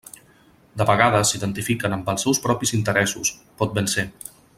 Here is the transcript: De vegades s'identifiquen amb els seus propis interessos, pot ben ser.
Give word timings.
De 0.81 0.87
vegades 0.91 1.33
s'identifiquen 1.33 1.97
amb 1.97 2.09
els 2.13 2.25
seus 2.27 2.41
propis 2.47 2.73
interessos, 2.79 3.35
pot 3.61 3.77
ben 3.81 3.93
ser. 3.95 4.07